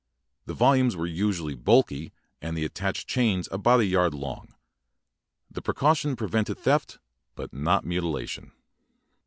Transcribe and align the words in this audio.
The 0.47 0.55
volumes 0.55 0.95
were 0.95 1.05
usually 1.05 1.53
bulky 1.53 2.11
and 2.41 2.57
the 2.57 2.65
attached 2.65 3.07
chains 3.07 3.47
about 3.51 3.81
a 3.81 3.85
yard 3.85 4.15
long. 4.15 4.55
The 5.51 5.61
precaution 5.61 6.15
prevented 6.15 6.57
theft 6.57 6.97
but 7.35 7.53
not 7.53 7.85
mutilation. 7.85 8.51